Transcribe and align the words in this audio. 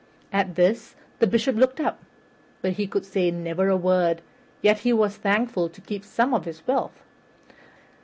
At 0.33 0.55
this 0.55 0.95
the 1.19 1.27
Bishop 1.27 1.55
looked 1.55 1.79
up, 1.79 1.99
but 2.63 2.71
he 2.73 2.87
could 2.87 3.05
say 3.05 3.29
never 3.29 3.67
a 3.69 3.77
word; 3.77 4.23
yet 4.63 4.79
he 4.79 4.91
was 4.91 5.15
thankful 5.15 5.69
to 5.69 5.79
keep 5.79 6.03
some 6.03 6.33
of 6.33 6.45
his 6.45 6.65
wealth. 6.65 7.03